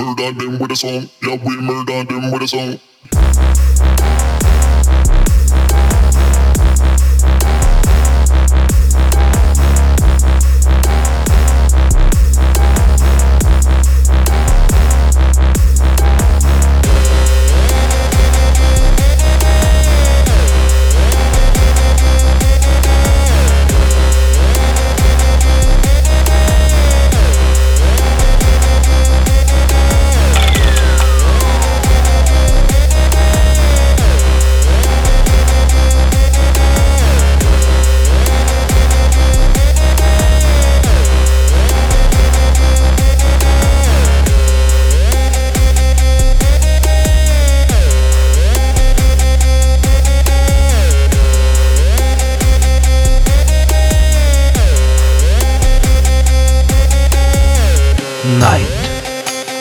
Murder 0.00 0.32
them 0.32 0.58
with 0.58 0.70
a 0.72 0.76
song. 0.76 1.10
Yeah, 1.22 1.36
we 1.44 1.60
murder 1.60 2.04
them 2.04 2.30
with 2.30 2.42
a 2.42 2.48
song. 2.48 3.49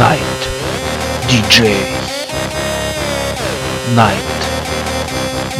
Night. 0.00 0.40
DJ 1.28 1.74
Night. 3.94 4.24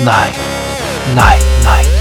Night. 0.02 1.14
Night. 1.14 1.62
Night 1.62 2.00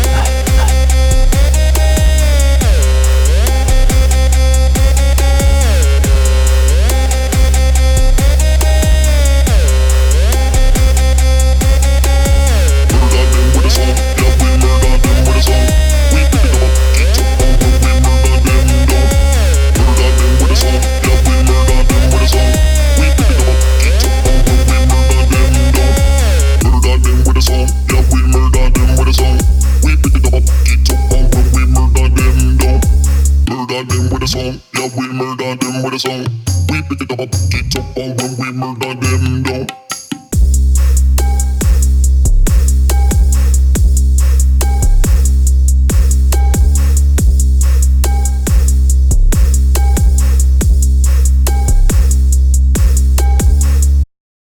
song, 34.40 34.62
yeah 34.76 34.90
we 34.98 35.08
murder 35.12 35.56
them 35.56 35.84
with 35.84 35.94
a 35.94 36.00
song. 36.00 36.26
We 36.70 36.82
pick 36.84 37.02
it 37.02 37.12
up, 37.12 37.32
get 37.52 37.76
up 37.78 37.98
on 37.98 38.16
when 38.18 38.32
we 38.40 38.52
murder 38.52 38.94
them 38.96 39.44
down. 39.44 39.89